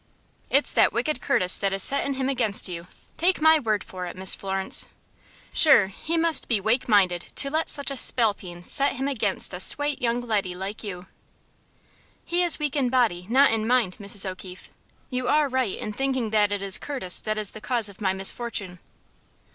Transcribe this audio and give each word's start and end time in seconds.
"It's 0.49 0.73
that 0.73 0.91
wicked 0.91 1.21
Curtis 1.21 1.59
that 1.59 1.73
is 1.73 1.83
settin' 1.83 2.15
him 2.15 2.27
against 2.27 2.67
you, 2.67 2.87
take 3.17 3.39
my 3.39 3.59
word 3.59 3.83
for 3.83 4.07
it, 4.07 4.15
Miss 4.15 4.33
Florence. 4.33 4.87
Shure, 5.53 5.89
he 5.89 6.17
must 6.17 6.47
be 6.47 6.59
wake 6.59 6.89
minded 6.89 7.27
to 7.35 7.51
let 7.51 7.69
such 7.69 7.91
a 7.91 7.95
spalpeen 7.95 8.63
set 8.63 8.93
him 8.93 9.07
against 9.07 9.53
a 9.53 9.59
swate 9.59 10.01
young 10.01 10.19
leddy 10.19 10.55
like 10.55 10.83
you." 10.83 11.05
"He 12.25 12.41
is 12.41 12.57
weak 12.57 12.75
in 12.75 12.89
body, 12.89 13.27
not 13.29 13.51
in 13.51 13.67
mind, 13.67 13.97
Mrs. 13.99 14.27
O'Keefe. 14.27 14.71
You 15.11 15.27
are 15.27 15.47
right 15.47 15.77
in 15.77 15.93
thinking 15.93 16.31
that 16.31 16.51
it 16.51 16.63
is 16.63 16.79
Curtis 16.79 17.21
that 17.21 17.37
is 17.37 17.51
the 17.51 17.61
cause 17.61 17.87
of 17.87 18.01
my 18.01 18.11
misfortune." 18.11 18.79